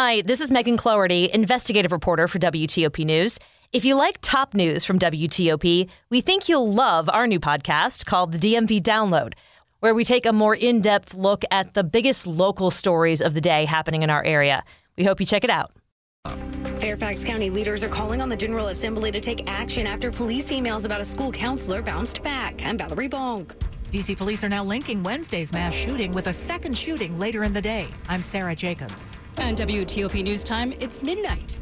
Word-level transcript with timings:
Hi, 0.00 0.20
this 0.20 0.40
is 0.40 0.52
Megan 0.52 0.76
Cloherty, 0.76 1.28
investigative 1.34 1.90
reporter 1.90 2.28
for 2.28 2.38
WTOP 2.38 3.04
News. 3.04 3.36
If 3.72 3.84
you 3.84 3.96
like 3.96 4.18
top 4.20 4.54
news 4.54 4.84
from 4.84 4.96
WTOP, 4.96 5.88
we 6.08 6.20
think 6.20 6.48
you'll 6.48 6.72
love 6.72 7.08
our 7.08 7.26
new 7.26 7.40
podcast 7.40 8.06
called 8.06 8.30
the 8.30 8.38
DMV 8.38 8.80
Download, 8.80 9.32
where 9.80 9.96
we 9.96 10.04
take 10.04 10.24
a 10.24 10.32
more 10.32 10.54
in 10.54 10.80
depth 10.80 11.14
look 11.14 11.42
at 11.50 11.74
the 11.74 11.82
biggest 11.82 12.28
local 12.28 12.70
stories 12.70 13.20
of 13.20 13.34
the 13.34 13.40
day 13.40 13.64
happening 13.64 14.04
in 14.04 14.08
our 14.08 14.22
area. 14.22 14.62
We 14.96 15.02
hope 15.02 15.18
you 15.18 15.26
check 15.26 15.42
it 15.42 15.50
out. 15.50 15.72
Fairfax 16.78 17.24
County 17.24 17.50
leaders 17.50 17.82
are 17.82 17.88
calling 17.88 18.22
on 18.22 18.28
the 18.28 18.36
General 18.36 18.68
Assembly 18.68 19.10
to 19.10 19.20
take 19.20 19.50
action 19.50 19.84
after 19.84 20.12
police 20.12 20.52
emails 20.52 20.84
about 20.84 21.00
a 21.00 21.04
school 21.04 21.32
counselor 21.32 21.82
bounced 21.82 22.22
back. 22.22 22.64
I'm 22.64 22.78
Valerie 22.78 23.08
Bonk. 23.08 23.56
DC 23.90 24.18
police 24.18 24.44
are 24.44 24.50
now 24.50 24.62
linking 24.62 25.02
Wednesday's 25.02 25.50
mass 25.50 25.72
shooting 25.72 26.12
with 26.12 26.26
a 26.26 26.32
second 26.32 26.76
shooting 26.76 27.18
later 27.18 27.44
in 27.44 27.54
the 27.54 27.62
day. 27.62 27.88
I'm 28.08 28.20
Sarah 28.20 28.54
Jacobs. 28.54 29.16
And 29.38 29.56
WTOP 29.56 30.22
News 30.22 30.44
Time, 30.44 30.74
it's 30.78 31.02
midnight. 31.02 31.58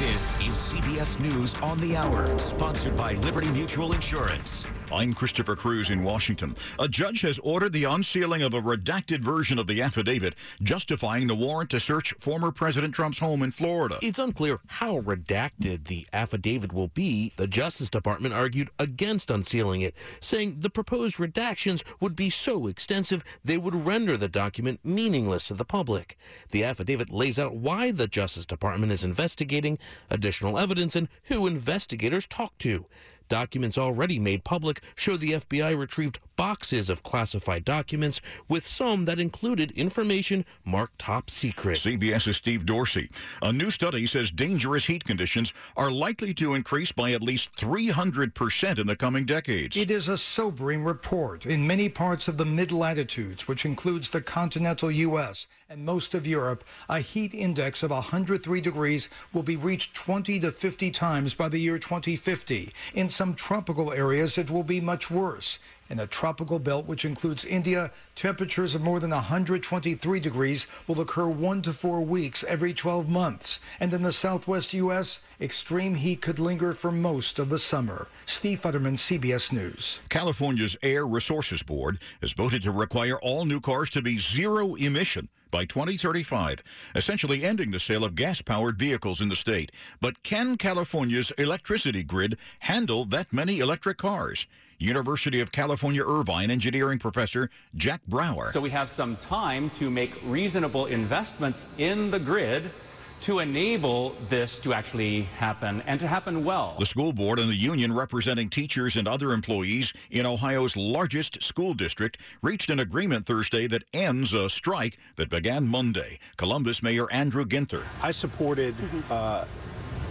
This 0.00 0.34
is 0.40 0.74
CBS 0.74 1.20
News 1.20 1.54
on 1.56 1.78
the 1.78 1.96
Hour, 1.96 2.36
sponsored 2.36 2.96
by 2.96 3.14
Liberty 3.14 3.48
Mutual 3.50 3.92
Insurance. 3.92 4.66
I'm 4.92 5.12
Christopher 5.12 5.54
Cruise 5.54 5.90
in 5.90 6.02
Washington. 6.02 6.56
A 6.80 6.88
judge 6.88 7.20
has 7.20 7.38
ordered 7.40 7.72
the 7.72 7.84
unsealing 7.84 8.42
of 8.42 8.54
a 8.54 8.60
redacted 8.60 9.20
version 9.20 9.56
of 9.56 9.68
the 9.68 9.80
affidavit 9.80 10.34
justifying 10.62 11.28
the 11.28 11.34
warrant 11.34 11.70
to 11.70 11.78
search 11.78 12.12
former 12.18 12.50
President 12.50 12.92
Trump's 12.92 13.20
home 13.20 13.44
in 13.44 13.52
Florida. 13.52 13.98
It's 14.02 14.18
unclear 14.18 14.58
how 14.66 15.00
redacted 15.00 15.86
the 15.86 16.08
affidavit 16.12 16.72
will 16.72 16.88
be. 16.88 17.32
The 17.36 17.46
Justice 17.46 17.88
Department 17.88 18.34
argued 18.34 18.70
against 18.80 19.30
unsealing 19.30 19.82
it, 19.82 19.94
saying 20.20 20.56
the 20.58 20.70
proposed 20.70 21.16
redactions 21.16 21.84
would 22.00 22.16
be 22.16 22.28
so 22.28 22.66
extensive 22.66 23.22
they 23.44 23.58
would 23.58 23.86
render 23.86 24.16
the 24.16 24.28
document 24.28 24.80
meaningless 24.82 25.46
to 25.48 25.54
the 25.54 25.64
public. 25.64 26.18
The 26.50 26.64
affidavit 26.64 27.10
lays 27.10 27.38
out 27.38 27.54
why 27.54 27.92
the 27.92 28.08
Justice 28.08 28.46
Department 28.46 28.90
is 28.90 29.04
investigating, 29.04 29.78
additional 30.10 30.58
evidence, 30.58 30.96
and 30.96 31.08
who 31.24 31.46
investigators 31.46 32.26
talk 32.26 32.58
to. 32.58 32.86
Documents 33.30 33.78
already 33.78 34.18
made 34.18 34.42
public 34.42 34.80
show 34.96 35.16
the 35.16 35.30
FBI 35.30 35.78
retrieved 35.78 36.18
boxes 36.40 36.88
of 36.88 37.02
classified 37.02 37.66
documents, 37.66 38.18
with 38.48 38.66
some 38.66 39.04
that 39.04 39.18
included 39.18 39.70
information 39.72 40.42
marked 40.64 40.98
top 40.98 41.28
secret. 41.28 41.76
CBS's 41.76 42.38
Steve 42.38 42.64
Dorsey. 42.64 43.10
A 43.42 43.52
new 43.52 43.68
study 43.68 44.06
says 44.06 44.30
dangerous 44.30 44.86
heat 44.86 45.04
conditions 45.04 45.52
are 45.76 45.90
likely 45.90 46.32
to 46.32 46.54
increase 46.54 46.92
by 46.92 47.12
at 47.12 47.22
least 47.22 47.54
300% 47.56 48.78
in 48.78 48.86
the 48.86 48.96
coming 48.96 49.26
decades. 49.26 49.76
It 49.76 49.90
is 49.90 50.08
a 50.08 50.16
sobering 50.16 50.82
report. 50.82 51.44
In 51.44 51.66
many 51.66 51.90
parts 51.90 52.26
of 52.26 52.38
the 52.38 52.46
mid 52.46 52.72
latitudes, 52.72 53.46
which 53.46 53.66
includes 53.66 54.08
the 54.08 54.22
continental 54.22 54.90
U.S., 54.90 55.46
and 55.68 55.84
most 55.84 56.14
of 56.14 56.26
Europe, 56.26 56.64
a 56.88 57.00
heat 57.00 57.34
index 57.34 57.82
of 57.82 57.90
103 57.90 58.60
degrees 58.62 59.10
will 59.34 59.42
be 59.42 59.56
reached 59.56 59.94
20 59.94 60.40
to 60.40 60.50
50 60.50 60.90
times 60.90 61.34
by 61.34 61.50
the 61.50 61.58
year 61.58 61.78
2050. 61.78 62.72
In 62.94 63.10
some 63.10 63.34
tropical 63.34 63.92
areas, 63.92 64.38
it 64.38 64.50
will 64.50 64.64
be 64.64 64.80
much 64.80 65.10
worse. 65.10 65.58
In 65.90 65.96
the 65.96 66.06
tropical 66.06 66.60
belt, 66.60 66.86
which 66.86 67.04
includes 67.04 67.44
India, 67.44 67.90
temperatures 68.14 68.76
of 68.76 68.80
more 68.80 69.00
than 69.00 69.10
123 69.10 70.20
degrees 70.20 70.68
will 70.86 71.00
occur 71.00 71.28
one 71.28 71.62
to 71.62 71.72
four 71.72 72.00
weeks 72.00 72.44
every 72.46 72.72
12 72.72 73.08
months. 73.08 73.58
And 73.80 73.92
in 73.92 74.04
the 74.04 74.12
southwest 74.12 74.72
U.S., 74.72 75.18
extreme 75.40 75.96
heat 75.96 76.22
could 76.22 76.38
linger 76.38 76.72
for 76.72 76.92
most 76.92 77.40
of 77.40 77.48
the 77.48 77.58
summer. 77.58 78.06
Steve 78.24 78.60
Futterman, 78.60 78.96
CBS 78.96 79.50
News. 79.50 80.00
California's 80.10 80.76
Air 80.80 81.08
Resources 81.08 81.64
Board 81.64 81.98
has 82.20 82.34
voted 82.34 82.62
to 82.62 82.70
require 82.70 83.18
all 83.18 83.44
new 83.44 83.60
cars 83.60 83.90
to 83.90 84.00
be 84.00 84.16
zero 84.16 84.76
emission 84.76 85.28
by 85.50 85.64
2035, 85.64 86.62
essentially 86.94 87.44
ending 87.44 87.70
the 87.70 87.78
sale 87.78 88.04
of 88.04 88.14
gas 88.14 88.42
powered 88.42 88.78
vehicles 88.78 89.20
in 89.20 89.28
the 89.28 89.36
state. 89.36 89.72
But 90.00 90.22
can 90.22 90.56
California's 90.56 91.32
electricity 91.38 92.02
grid 92.02 92.36
handle 92.60 93.04
that 93.06 93.32
many 93.32 93.60
electric 93.60 93.98
cars? 93.98 94.46
University 94.78 95.40
of 95.40 95.52
California 95.52 96.02
Irvine 96.02 96.50
engineering 96.50 96.98
professor 96.98 97.50
Jack 97.74 98.00
Brouwer. 98.08 98.50
So 98.50 98.60
we 98.60 98.70
have 98.70 98.88
some 98.88 99.16
time 99.16 99.68
to 99.70 99.90
make 99.90 100.14
reasonable 100.24 100.86
investments 100.86 101.66
in 101.76 102.10
the 102.10 102.18
grid 102.18 102.70
to 103.20 103.40
enable 103.40 104.16
this 104.28 104.58
to 104.60 104.72
actually 104.72 105.22
happen 105.22 105.82
and 105.86 106.00
to 106.00 106.06
happen 106.06 106.44
well. 106.44 106.76
The 106.78 106.86
school 106.86 107.12
board 107.12 107.38
and 107.38 107.50
the 107.50 107.54
union 107.54 107.92
representing 107.92 108.48
teachers 108.48 108.96
and 108.96 109.06
other 109.06 109.32
employees 109.32 109.92
in 110.10 110.26
Ohio's 110.26 110.76
largest 110.76 111.42
school 111.42 111.74
district 111.74 112.18
reached 112.42 112.70
an 112.70 112.80
agreement 112.80 113.26
Thursday 113.26 113.66
that 113.66 113.84
ends 113.92 114.32
a 114.32 114.48
strike 114.48 114.98
that 115.16 115.28
began 115.28 115.66
Monday. 115.66 116.18
Columbus 116.36 116.82
Mayor 116.82 117.10
Andrew 117.12 117.44
Ginther. 117.44 117.82
I 118.02 118.10
supported 118.10 118.74
uh, 119.10 119.44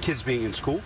kids 0.09 0.23
being 0.23 0.41
in 0.41 0.51
school, 0.51 0.81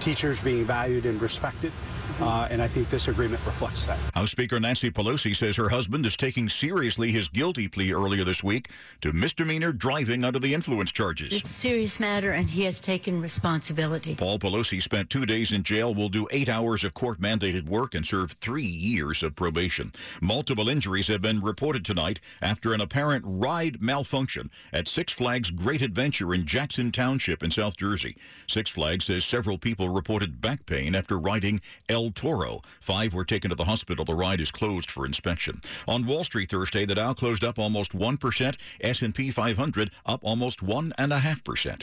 teachers 0.00 0.38
being 0.42 0.62
valued 0.66 1.06
and 1.06 1.22
respected. 1.22 1.72
Uh, 2.20 2.46
and 2.50 2.60
I 2.60 2.68
think 2.68 2.90
this 2.90 3.08
agreement 3.08 3.44
reflects 3.46 3.86
that. 3.86 3.98
House 4.14 4.30
Speaker 4.30 4.60
Nancy 4.60 4.90
Pelosi 4.90 5.34
says 5.34 5.56
her 5.56 5.70
husband 5.70 6.04
is 6.04 6.16
taking 6.16 6.48
seriously 6.48 7.10
his 7.10 7.28
guilty 7.28 7.68
plea 7.68 7.92
earlier 7.92 8.24
this 8.24 8.44
week 8.44 8.68
to 9.00 9.12
misdemeanor 9.12 9.72
driving 9.72 10.22
under 10.22 10.38
the 10.38 10.52
influence 10.52 10.92
charges. 10.92 11.32
It's 11.32 11.48
a 11.48 11.52
serious 11.52 11.98
matter, 11.98 12.32
and 12.32 12.50
he 12.50 12.64
has 12.64 12.80
taken 12.80 13.20
responsibility. 13.20 14.14
Paul 14.14 14.38
Pelosi 14.38 14.82
spent 14.82 15.08
two 15.08 15.24
days 15.24 15.52
in 15.52 15.62
jail, 15.62 15.94
will 15.94 16.10
do 16.10 16.28
eight 16.30 16.50
hours 16.50 16.84
of 16.84 16.92
court 16.92 17.20
mandated 17.20 17.66
work, 17.66 17.94
and 17.94 18.06
serve 18.06 18.32
three 18.32 18.66
years 18.66 19.22
of 19.22 19.34
probation. 19.34 19.92
Multiple 20.20 20.68
injuries 20.68 21.08
have 21.08 21.22
been 21.22 21.40
reported 21.40 21.84
tonight 21.84 22.20
after 22.42 22.74
an 22.74 22.80
apparent 22.82 23.24
ride 23.26 23.80
malfunction 23.80 24.50
at 24.72 24.86
Six 24.86 25.12
Flags 25.12 25.50
Great 25.50 25.80
Adventure 25.80 26.34
in 26.34 26.46
Jackson 26.46 26.92
Township 26.92 27.42
in 27.42 27.50
South 27.50 27.76
Jersey. 27.76 28.16
Six 28.46 28.70
Flags 28.70 29.06
says 29.06 29.24
several 29.24 29.58
people 29.58 29.88
reported 29.88 30.40
back 30.40 30.66
pain 30.66 30.94
after 30.94 31.18
riding 31.18 31.60
El 31.88 32.10
Toro. 32.10 32.62
Five 32.80 33.14
were 33.14 33.24
taken 33.24 33.50
to 33.50 33.56
the 33.56 33.64
hospital. 33.64 34.04
The 34.04 34.14
ride 34.14 34.40
is 34.40 34.50
closed 34.50 34.90
for 34.90 35.06
inspection. 35.06 35.60
On 35.86 36.06
Wall 36.06 36.24
Street 36.24 36.50
Thursday, 36.50 36.84
the 36.84 36.94
Dow 36.94 37.14
closed 37.14 37.44
up 37.44 37.58
almost 37.58 37.96
1%, 37.96 38.56
S&P 38.80 39.30
500 39.30 39.90
up 40.06 40.20
almost 40.22 40.64
1.5%. 40.64 41.82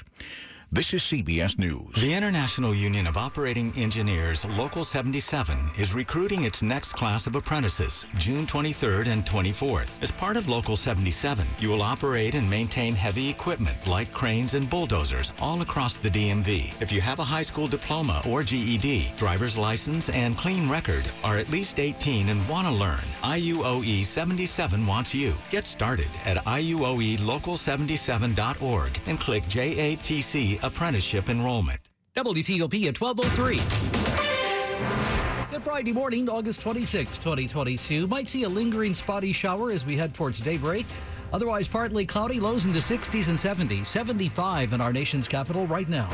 This 0.72 0.94
is 0.94 1.02
CBS 1.02 1.58
News. 1.58 1.96
The 1.96 2.14
International 2.14 2.76
Union 2.76 3.08
of 3.08 3.18
Operating 3.18 3.74
Engineers, 3.76 4.46
Local 4.46 4.84
77, 4.84 5.58
is 5.80 5.96
recruiting 5.96 6.44
its 6.44 6.62
next 6.62 6.94
class 6.94 7.26
of 7.26 7.36
apprentices, 7.36 8.06
June 8.20 8.46
23rd 8.46 9.08
and 9.08 9.26
24th. 9.26 10.00
As 10.04 10.12
part 10.12 10.38
of 10.38 10.48
Local 10.48 10.78
77, 10.78 11.48
you 11.60 11.70
will 11.70 11.82
operate 11.82 12.36
and 12.36 12.48
maintain 12.48 12.94
heavy 12.94 13.30
equipment 13.30 13.76
like 13.88 14.14
cranes 14.14 14.54
and 14.54 14.70
bulldozers 14.70 15.34
all 15.42 15.60
across 15.64 15.98
the 15.98 16.08
DMV. 16.08 16.80
If 16.80 16.92
you 16.92 17.02
have 17.02 17.18
a 17.18 17.24
high 17.24 17.42
school 17.42 17.66
diploma 17.66 18.22
or 18.30 18.44
GED, 18.44 19.14
driver's 19.18 19.58
license, 19.58 20.10
and 20.10 20.38
clean 20.38 20.70
record, 20.70 21.06
are 21.24 21.40
at 21.40 21.50
least 21.50 21.80
18 21.80 22.30
and 22.30 22.48
want 22.48 22.68
to 22.68 22.74
learn, 22.74 23.02
IUOE 23.24 24.06
77 24.06 24.86
wants 24.86 25.16
you. 25.16 25.34
Get 25.50 25.66
started 25.66 26.10
at 26.26 26.38
IUOElocal77.org 26.46 29.02
and 29.08 29.20
click 29.20 29.44
JATC 29.46 30.59
apprenticeship 30.64 31.30
enrollment. 31.30 31.80
WTOP 32.16 32.88
at 32.88 33.00
1203. 33.00 33.60
Good 35.52 35.64
Friday 35.64 35.92
morning, 35.92 36.30
August 36.30 36.62
26, 36.62 37.18
2022. 37.18 38.08
Might 38.08 38.30
see 38.30 38.44
a 38.44 38.50
lingering 38.50 38.94
spotty 38.94 39.32
shower 39.32 39.72
as 39.72 39.86
we 39.86 39.98
head 39.98 40.14
towards 40.14 40.40
daybreak. 40.40 40.86
Otherwise, 41.32 41.68
partly 41.68 42.06
cloudy, 42.06 42.40
lows 42.40 42.66
in 42.66 42.74
the 42.74 42.80
60s 42.80 43.30
and 43.30 43.38
70s. 43.38 43.86
75 43.86 44.74
in 44.74 44.82
our 44.82 44.94
nation's 44.94 45.28
capital 45.28 45.68
right 45.68 45.88
now. 45.88 46.10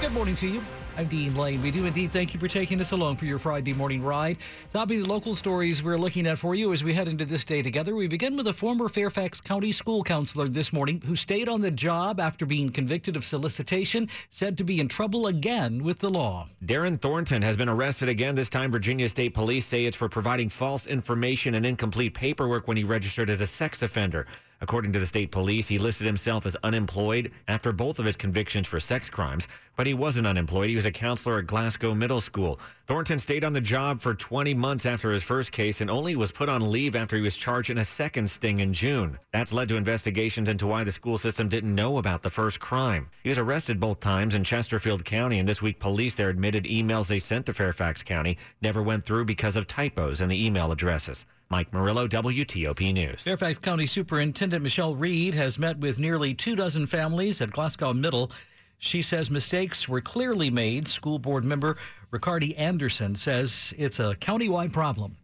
Good 0.00 0.12
morning 0.12 0.36
to 0.36 0.46
you. 0.46 0.62
I'm 0.98 1.08
Dean 1.08 1.36
Lane. 1.36 1.60
We 1.60 1.70
do 1.70 1.84
indeed 1.84 2.10
thank 2.10 2.32
you 2.32 2.40
for 2.40 2.48
taking 2.48 2.80
us 2.80 2.92
along 2.92 3.16
for 3.16 3.26
your 3.26 3.38
Friday 3.38 3.74
morning 3.74 4.02
ride. 4.02 4.38
That'll 4.72 4.86
be 4.86 4.96
the 4.96 5.06
local 5.06 5.34
stories 5.34 5.82
we're 5.82 5.98
looking 5.98 6.26
at 6.26 6.38
for 6.38 6.54
you 6.54 6.72
as 6.72 6.82
we 6.82 6.94
head 6.94 7.06
into 7.06 7.26
this 7.26 7.44
day 7.44 7.60
together. 7.60 7.94
We 7.94 8.08
begin 8.08 8.34
with 8.34 8.46
a 8.46 8.52
former 8.54 8.88
Fairfax 8.88 9.38
County 9.38 9.72
school 9.72 10.02
counselor 10.02 10.48
this 10.48 10.72
morning 10.72 11.02
who 11.04 11.14
stayed 11.14 11.50
on 11.50 11.60
the 11.60 11.70
job 11.70 12.18
after 12.18 12.46
being 12.46 12.70
convicted 12.70 13.14
of 13.14 13.24
solicitation, 13.24 14.08
said 14.30 14.56
to 14.56 14.64
be 14.64 14.80
in 14.80 14.88
trouble 14.88 15.26
again 15.26 15.84
with 15.84 15.98
the 15.98 16.08
law. 16.08 16.48
Darren 16.64 16.98
Thornton 16.98 17.42
has 17.42 17.58
been 17.58 17.68
arrested 17.68 18.08
again. 18.08 18.34
This 18.34 18.48
time, 18.48 18.70
Virginia 18.70 19.06
State 19.06 19.34
Police 19.34 19.66
say 19.66 19.84
it's 19.84 19.98
for 19.98 20.08
providing 20.08 20.48
false 20.48 20.86
information 20.86 21.56
and 21.56 21.66
incomplete 21.66 22.14
paperwork 22.14 22.68
when 22.68 22.76
he 22.78 22.84
registered 22.84 23.28
as 23.28 23.42
a 23.42 23.46
sex 23.46 23.82
offender. 23.82 24.26
According 24.60 24.92
to 24.92 24.98
the 24.98 25.06
state 25.06 25.30
police, 25.30 25.68
he 25.68 25.78
listed 25.78 26.06
himself 26.06 26.46
as 26.46 26.56
unemployed 26.62 27.30
after 27.46 27.72
both 27.72 27.98
of 27.98 28.06
his 28.06 28.16
convictions 28.16 28.66
for 28.66 28.80
sex 28.80 29.10
crimes, 29.10 29.48
but 29.76 29.86
he 29.86 29.92
wasn't 29.92 30.26
unemployed. 30.26 30.70
He 30.70 30.76
was 30.76 30.86
a 30.86 30.90
counselor 30.90 31.38
at 31.38 31.46
Glasgow 31.46 31.94
Middle 31.94 32.20
School. 32.20 32.58
Thornton 32.86 33.18
stayed 33.18 33.44
on 33.44 33.52
the 33.52 33.60
job 33.60 34.00
for 34.00 34.14
20 34.14 34.54
months 34.54 34.86
after 34.86 35.12
his 35.12 35.22
first 35.22 35.52
case 35.52 35.80
and 35.82 35.90
only 35.90 36.16
was 36.16 36.32
put 36.32 36.48
on 36.48 36.70
leave 36.70 36.96
after 36.96 37.16
he 37.16 37.22
was 37.22 37.36
charged 37.36 37.70
in 37.70 37.78
a 37.78 37.84
second 37.84 38.30
sting 38.30 38.60
in 38.60 38.72
June. 38.72 39.18
That's 39.32 39.52
led 39.52 39.68
to 39.68 39.76
investigations 39.76 40.48
into 40.48 40.66
why 40.66 40.84
the 40.84 40.92
school 40.92 41.18
system 41.18 41.48
didn't 41.48 41.74
know 41.74 41.98
about 41.98 42.22
the 42.22 42.30
first 42.30 42.58
crime. 42.58 43.10
He 43.22 43.28
was 43.28 43.38
arrested 43.38 43.78
both 43.78 44.00
times 44.00 44.34
in 44.34 44.44
Chesterfield 44.44 45.04
County, 45.04 45.38
and 45.38 45.48
this 45.48 45.60
week 45.60 45.78
police 45.78 46.14
there 46.14 46.30
admitted 46.30 46.64
emails 46.64 47.08
they 47.08 47.18
sent 47.18 47.46
to 47.46 47.52
Fairfax 47.52 48.02
County 48.02 48.38
never 48.62 48.82
went 48.82 49.04
through 49.04 49.26
because 49.26 49.56
of 49.56 49.66
typos 49.66 50.20
in 50.20 50.28
the 50.28 50.46
email 50.46 50.72
addresses. 50.72 51.26
Mike 51.48 51.72
Murillo, 51.72 52.08
WTOP 52.08 52.92
News. 52.92 53.22
Fairfax 53.22 53.60
County 53.60 53.86
Superintendent 53.86 54.64
Michelle 54.64 54.96
Reid 54.96 55.34
has 55.34 55.60
met 55.60 55.78
with 55.78 55.96
nearly 55.98 56.34
two 56.34 56.56
dozen 56.56 56.86
families 56.88 57.40
at 57.40 57.52
Glasgow 57.52 57.92
Middle. 57.94 58.32
She 58.78 59.00
says 59.00 59.30
mistakes 59.30 59.88
were 59.88 60.00
clearly 60.00 60.50
made. 60.50 60.88
School 60.88 61.20
board 61.20 61.44
member 61.44 61.76
Ricardy 62.10 62.56
Anderson 62.56 63.14
says 63.14 63.72
it's 63.78 64.00
a 64.00 64.16
countywide 64.16 64.72
problem. 64.72 65.16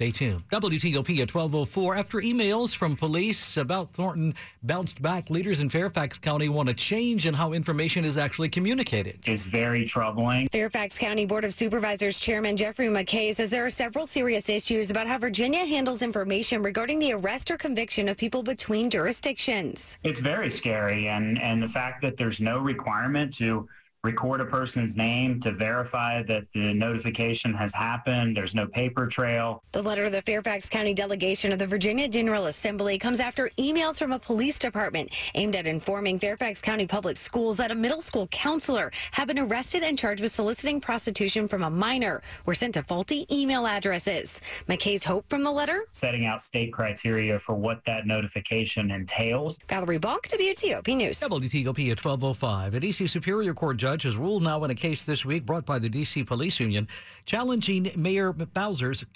Stay 0.00 0.10
tuned. 0.10 0.42
WTOP 0.50 1.20
at 1.20 1.34
1204. 1.34 1.94
After 1.94 2.22
emails 2.22 2.74
from 2.74 2.96
police 2.96 3.58
about 3.58 3.92
Thornton 3.92 4.34
bounced 4.62 5.02
back, 5.02 5.28
leaders 5.28 5.60
in 5.60 5.68
Fairfax 5.68 6.16
County 6.16 6.48
want 6.48 6.70
a 6.70 6.72
change 6.72 7.26
in 7.26 7.34
how 7.34 7.52
information 7.52 8.06
is 8.06 8.16
actually 8.16 8.48
communicated. 8.48 9.18
It's 9.26 9.42
very 9.42 9.84
troubling. 9.84 10.48
Fairfax 10.48 10.96
County 10.96 11.26
Board 11.26 11.44
of 11.44 11.52
Supervisors 11.52 12.18
Chairman 12.18 12.56
Jeffrey 12.56 12.88
McKay 12.88 13.34
says 13.34 13.50
there 13.50 13.66
are 13.66 13.68
several 13.68 14.06
serious 14.06 14.48
issues 14.48 14.90
about 14.90 15.06
how 15.06 15.18
Virginia 15.18 15.66
handles 15.66 16.00
information 16.00 16.62
regarding 16.62 16.98
the 16.98 17.12
arrest 17.12 17.50
or 17.50 17.58
conviction 17.58 18.08
of 18.08 18.16
people 18.16 18.42
between 18.42 18.88
jurisdictions. 18.88 19.98
It's 20.02 20.18
very 20.18 20.50
scary, 20.50 21.08
and, 21.08 21.38
and 21.42 21.62
the 21.62 21.68
fact 21.68 22.00
that 22.00 22.16
there's 22.16 22.40
no 22.40 22.58
requirement 22.58 23.34
to 23.34 23.68
record 24.02 24.40
a 24.40 24.44
person's 24.46 24.96
name 24.96 25.38
to 25.40 25.52
verify 25.52 26.22
that 26.22 26.44
the 26.54 26.72
notification 26.72 27.52
has 27.52 27.74
happened. 27.74 28.34
There's 28.34 28.54
no 28.54 28.66
paper 28.66 29.06
trail. 29.06 29.62
The 29.72 29.82
letter 29.82 30.06
of 30.06 30.12
the 30.12 30.22
Fairfax 30.22 30.70
County 30.70 30.94
delegation 30.94 31.52
of 31.52 31.58
the 31.58 31.66
Virginia 31.66 32.08
General 32.08 32.46
Assembly 32.46 32.96
comes 32.98 33.20
after 33.20 33.50
emails 33.58 33.98
from 33.98 34.12
a 34.12 34.18
police 34.18 34.58
department 34.58 35.10
aimed 35.34 35.54
at 35.54 35.66
informing 35.66 36.18
Fairfax 36.18 36.62
County 36.62 36.86
Public 36.86 37.18
Schools 37.18 37.58
that 37.58 37.70
a 37.70 37.74
middle 37.74 38.00
school 38.00 38.26
counselor 38.28 38.90
had 39.10 39.28
been 39.28 39.38
arrested 39.38 39.82
and 39.82 39.98
charged 39.98 40.22
with 40.22 40.32
soliciting 40.32 40.80
prostitution 40.80 41.46
from 41.46 41.62
a 41.62 41.70
minor 41.70 42.22
were 42.46 42.54
sent 42.54 42.74
to 42.74 42.82
faulty 42.82 43.26
email 43.30 43.66
addresses. 43.66 44.40
McKay's 44.66 45.04
hope 45.04 45.28
from 45.28 45.42
the 45.42 45.52
letter? 45.52 45.84
Setting 45.90 46.24
out 46.24 46.40
state 46.40 46.72
criteria 46.72 47.38
for 47.38 47.54
what 47.54 47.84
that 47.84 48.06
notification 48.06 48.90
entails. 48.92 49.58
Valerie 49.68 49.98
Bonk, 49.98 50.22
WTOP 50.22 50.96
News. 50.96 51.20
WTOP 51.20 51.90
at 51.90 52.02
1205. 52.02 52.74
a 52.74 52.80
D.C. 52.80 53.06
Superior 53.06 53.52
Court 53.52 53.76
judge 53.76 53.89
judge 53.90 54.04
has 54.04 54.14
ruled 54.14 54.44
now 54.44 54.62
in 54.62 54.70
a 54.70 54.74
case 54.74 55.02
this 55.02 55.24
week 55.24 55.44
brought 55.44 55.66
by 55.66 55.76
the 55.76 55.88
D.C. 55.88 56.22
Police 56.22 56.60
Union 56.60 56.86
challenging 57.24 57.90
Mayor 57.96 58.32
Bowser's 58.32 59.02
uh, 59.02 59.06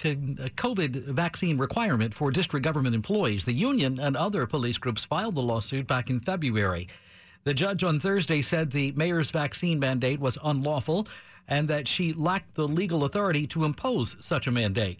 COVID 0.57 0.97
vaccine 1.13 1.59
requirement 1.59 2.13
for 2.13 2.33
district 2.33 2.65
government 2.65 2.97
employees. 2.97 3.45
The 3.45 3.53
union 3.53 4.01
and 4.01 4.17
other 4.17 4.47
police 4.47 4.77
groups 4.77 5.05
filed 5.05 5.37
the 5.37 5.43
lawsuit 5.43 5.87
back 5.87 6.11
in 6.11 6.19
February. 6.19 6.89
The 7.45 7.55
judge 7.55 7.85
on 7.85 8.01
Thursday 8.01 8.43
said 8.43 8.73
the 8.73 8.91
mayor's 8.97 9.31
vaccine 9.31 9.79
mandate 9.79 10.19
was 10.19 10.39
unlawful 10.43 11.07
and 11.47 11.69
that 11.69 11.87
she 11.87 12.13
lacked 12.13 12.57
the 12.57 12.67
legal 12.67 13.05
authority 13.05 13.47
to 13.49 13.65
impose 13.65 14.17
such 14.19 14.49
a 14.49 14.51
mandate. 14.51 14.99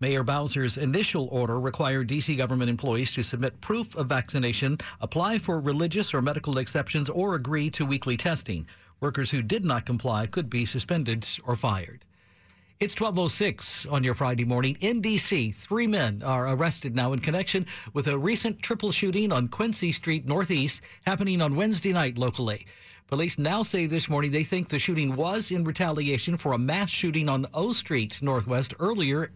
Mayor 0.00 0.22
Bowser's 0.22 0.76
initial 0.76 1.28
order 1.32 1.58
required 1.58 2.06
D.C. 2.06 2.36
government 2.36 2.70
employees 2.70 3.12
to 3.14 3.24
submit 3.24 3.60
proof 3.60 3.96
of 3.96 4.06
vaccination, 4.06 4.78
apply 5.00 5.38
for 5.38 5.60
religious 5.60 6.14
or 6.14 6.22
medical 6.22 6.58
exceptions, 6.58 7.10
or 7.10 7.34
agree 7.34 7.68
to 7.70 7.84
weekly 7.84 8.16
testing. 8.16 8.66
Workers 9.00 9.30
who 9.30 9.42
did 9.42 9.64
not 9.64 9.86
comply 9.86 10.26
could 10.26 10.50
be 10.50 10.64
suspended 10.64 11.28
or 11.44 11.54
fired. 11.54 12.04
It's 12.80 12.94
1206 12.94 13.86
on 13.86 14.04
your 14.04 14.14
Friday 14.14 14.44
morning. 14.44 14.76
In 14.80 15.00
D.C., 15.00 15.50
three 15.50 15.86
men 15.86 16.22
are 16.22 16.48
arrested 16.48 16.94
now 16.94 17.12
in 17.12 17.18
connection 17.18 17.66
with 17.92 18.06
a 18.06 18.18
recent 18.18 18.62
triple 18.62 18.92
shooting 18.92 19.32
on 19.32 19.48
Quincy 19.48 19.90
Street 19.90 20.26
Northeast 20.26 20.80
happening 21.04 21.42
on 21.42 21.56
Wednesday 21.56 21.92
night 21.92 22.18
locally. 22.18 22.66
Police 23.08 23.38
now 23.38 23.62
say 23.62 23.86
this 23.86 24.08
morning 24.08 24.30
they 24.30 24.44
think 24.44 24.68
the 24.68 24.78
shooting 24.78 25.16
was 25.16 25.50
in 25.50 25.64
retaliation 25.64 26.36
for 26.36 26.52
a 26.52 26.58
mass 26.58 26.90
shooting 26.90 27.28
on 27.28 27.46
O 27.54 27.72
Street 27.72 28.20
Northwest 28.22 28.74
earlier 28.78 29.32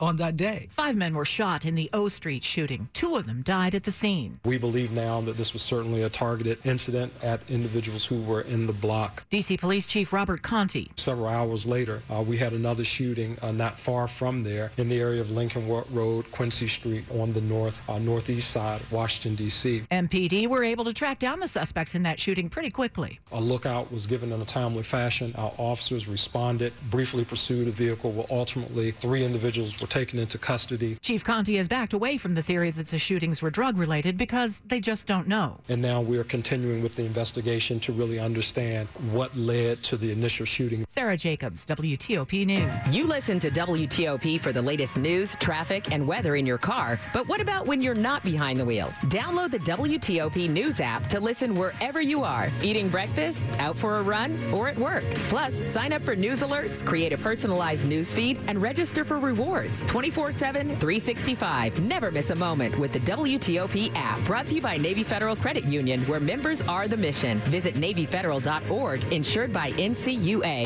on 0.00 0.16
that 0.16 0.36
day. 0.36 0.68
Five 0.70 0.96
men 0.96 1.14
were 1.14 1.24
shot 1.24 1.64
in 1.64 1.74
the 1.74 1.90
O 1.92 2.08
Street 2.08 2.42
shooting. 2.42 2.88
Two 2.92 3.16
of 3.16 3.26
them 3.26 3.42
died 3.42 3.74
at 3.74 3.84
the 3.84 3.90
scene. 3.90 4.40
We 4.44 4.58
believe 4.58 4.92
now 4.92 5.20
that 5.22 5.36
this 5.36 5.52
was 5.52 5.62
certainly 5.62 6.02
a 6.02 6.08
targeted 6.08 6.58
incident 6.64 7.12
at 7.22 7.40
individuals 7.48 8.04
who 8.04 8.22
were 8.22 8.42
in 8.42 8.66
the 8.66 8.72
block. 8.72 9.24
D.C. 9.30 9.56
Police 9.56 9.86
Chief 9.86 10.12
Robert 10.12 10.42
Contee. 10.42 10.90
Several 10.96 11.28
hours 11.28 11.66
later, 11.66 12.02
uh, 12.10 12.22
we 12.22 12.36
had 12.36 12.52
another 12.52 12.84
shooting 12.84 13.36
uh, 13.42 13.52
not 13.52 13.78
far 13.78 14.06
from 14.06 14.42
there 14.42 14.70
in 14.76 14.88
the 14.88 14.98
area 14.98 15.20
of 15.20 15.30
Lincoln 15.30 15.68
Road, 15.68 16.30
Quincy 16.30 16.68
Street 16.68 17.04
on 17.10 17.32
the 17.32 17.40
north 17.42 17.80
uh, 17.88 17.98
northeast 17.98 18.50
side 18.50 18.80
of 18.80 18.92
Washington, 18.92 19.34
D.C. 19.34 19.82
MPD 19.90 20.46
were 20.48 20.64
able 20.64 20.84
to 20.84 20.92
track 20.92 21.18
down 21.18 21.40
the 21.40 21.48
suspects 21.48 21.94
in 21.94 22.02
that 22.02 22.18
shooting 22.18 22.48
pretty 22.48 22.70
quickly. 22.70 23.20
A 23.32 23.40
lookout 23.40 23.92
was 23.92 24.06
given 24.06 24.32
in 24.32 24.40
a 24.40 24.44
timely 24.44 24.82
fashion. 24.82 25.34
Our 25.36 25.52
officers 25.58 26.08
responded, 26.08 26.72
briefly 26.90 27.24
pursued 27.24 27.68
a 27.68 27.70
vehicle. 27.70 28.12
Well, 28.12 28.26
ultimately, 28.30 28.90
three 28.90 29.24
individuals 29.24 29.80
were 29.84 29.88
taken 29.88 30.18
into 30.18 30.38
custody. 30.38 30.96
Chief 31.02 31.22
Contee 31.22 31.56
has 31.56 31.68
backed 31.68 31.92
away 31.92 32.16
from 32.16 32.34
the 32.34 32.42
theory 32.42 32.70
that 32.70 32.88
the 32.88 32.98
shootings 32.98 33.42
were 33.42 33.50
drug 33.50 33.76
related 33.76 34.16
because 34.16 34.62
they 34.66 34.80
just 34.80 35.06
don't 35.06 35.28
know. 35.28 35.58
And 35.68 35.82
now 35.82 36.00
we're 36.00 36.24
continuing 36.24 36.82
with 36.82 36.96
the 36.96 37.04
investigation 37.04 37.78
to 37.80 37.92
really 37.92 38.18
understand 38.18 38.88
what 39.12 39.36
led 39.36 39.82
to 39.82 39.98
the 39.98 40.10
initial 40.10 40.46
shooting. 40.46 40.86
Sarah 40.88 41.18
Jacobs, 41.18 41.66
WTOP 41.66 42.46
News. 42.46 42.94
You 42.94 43.06
listen 43.06 43.38
to 43.40 43.50
WTOP 43.50 44.40
for 44.40 44.52
the 44.52 44.62
latest 44.62 44.96
news, 44.96 45.34
traffic, 45.36 45.92
and 45.92 46.08
weather 46.08 46.36
in 46.36 46.46
your 46.46 46.56
car. 46.56 46.98
But 47.12 47.28
what 47.28 47.42
about 47.42 47.68
when 47.68 47.82
you're 47.82 47.94
not 47.94 48.24
behind 48.24 48.58
the 48.58 48.64
wheel? 48.64 48.86
Download 49.12 49.50
the 49.50 49.58
WTOP 49.58 50.48
News 50.48 50.80
app 50.80 51.06
to 51.08 51.20
listen 51.20 51.54
wherever 51.54 52.00
you 52.00 52.22
are 52.22 52.48
eating 52.62 52.88
breakfast, 52.88 53.42
out 53.58 53.76
for 53.76 53.96
a 53.96 54.02
run, 54.02 54.34
or 54.54 54.68
at 54.68 54.78
work. 54.78 55.04
Plus, 55.28 55.52
sign 55.72 55.92
up 55.92 56.00
for 56.00 56.16
news 56.16 56.40
alerts, 56.40 56.82
create 56.86 57.12
a 57.12 57.18
personalized 57.18 57.86
news 57.86 58.10
feed, 58.14 58.38
and 58.48 58.62
register 58.62 59.04
for 59.04 59.18
rewards. 59.18 59.73
24 59.86 60.32
7, 60.32 60.68
365. 60.68 61.80
Never 61.82 62.10
miss 62.10 62.30
a 62.30 62.34
moment 62.36 62.78
with 62.78 62.92
the 62.92 63.00
WTOP 63.00 63.92
app. 63.94 64.18
Brought 64.24 64.46
to 64.46 64.54
you 64.54 64.62
by 64.62 64.76
Navy 64.76 65.02
Federal 65.02 65.36
Credit 65.36 65.64
Union, 65.66 66.00
where 66.00 66.20
members 66.20 66.66
are 66.68 66.88
the 66.88 66.96
mission. 66.96 67.38
Visit 67.38 67.74
NavyFederal.org, 67.74 69.12
insured 69.12 69.52
by 69.52 69.70
NCUA. 69.72 70.64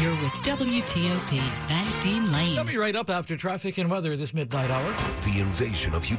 You're 0.00 0.16
with 0.16 0.32
WTOP, 0.44 1.40
Van 1.68 2.02
Dean 2.02 2.32
Lane. 2.32 2.58
I'll 2.58 2.64
be 2.64 2.76
right 2.76 2.96
up 2.96 3.10
after 3.10 3.36
traffic 3.36 3.78
and 3.78 3.90
weather 3.90 4.16
this 4.16 4.34
midnight 4.34 4.70
hour. 4.70 4.92
The 5.24 5.40
invasion 5.40 5.94
of 5.94 6.10